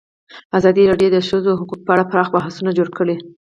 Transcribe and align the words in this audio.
ازادي 0.57 0.83
راډیو 0.91 1.09
د 1.11 1.15
د 1.15 1.19
ښځو 1.29 1.51
حقونه 1.59 1.83
په 1.85 1.91
اړه 1.93 2.09
پراخ 2.11 2.27
بحثونه 2.35 2.71
جوړ 2.77 2.87
کړي. 2.97 3.15